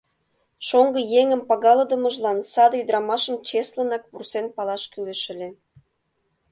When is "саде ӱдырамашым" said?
2.53-3.35